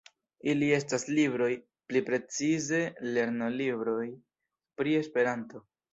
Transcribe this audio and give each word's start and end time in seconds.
Ili 0.53 0.67
estas 0.77 1.03
libroj, 1.09 1.49
pli 1.91 2.01
precize 2.09 2.81
lernolibroj, 3.19 4.11
pri 4.81 4.97
Esperanto. 5.03 5.63